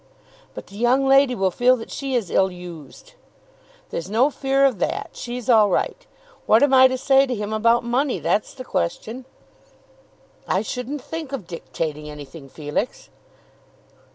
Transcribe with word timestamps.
"But 0.55 0.65
the 0.65 0.77
young 0.77 1.05
lady 1.07 1.35
will 1.35 1.51
feel 1.51 1.77
that 1.77 1.91
she 1.91 2.15
is 2.15 2.31
ill 2.31 2.51
used." 2.51 3.13
"There's 3.91 4.09
no 4.09 4.31
fear 4.31 4.65
of 4.65 4.79
that; 4.79 5.11
she's 5.13 5.47
all 5.47 5.69
right. 5.69 6.07
What 6.47 6.63
am 6.63 6.73
I 6.73 6.87
to 6.87 6.97
say 6.97 7.27
to 7.27 7.35
him 7.35 7.53
about 7.53 7.83
money? 7.83 8.17
That's 8.17 8.55
the 8.55 8.63
question." 8.65 9.25
"I 10.47 10.63
shouldn't 10.63 11.03
think 11.03 11.31
of 11.31 11.45
dictating 11.45 12.09
anything, 12.09 12.49
Felix." 12.49 13.11